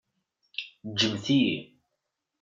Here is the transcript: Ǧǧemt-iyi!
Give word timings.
Ǧǧemt-iyi! 0.91 1.57